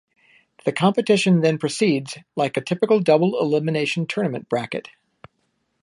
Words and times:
The 0.65 0.71
competition 0.71 1.41
then 1.41 1.59
proceeds 1.59 2.17
like 2.35 2.57
a 2.57 2.61
typical 2.61 3.01
double 3.01 3.39
elimination 3.39 4.07
tournament 4.07 4.49
bracket. 4.49 4.89